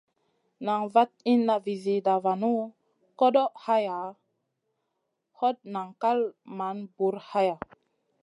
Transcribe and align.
Nan 0.65 0.81
vaɗ 0.93 1.09
inna 1.31 1.55
vi 1.63 1.73
zida 1.83 2.13
vanu, 2.23 2.51
koɗoʼ 3.19 3.49
hayaʼa, 3.65 4.17
hot 5.37 5.57
nan 5.73 5.87
kal 6.01 6.19
man 6.57 6.77
bur 6.95 7.15
haya. 7.29 7.55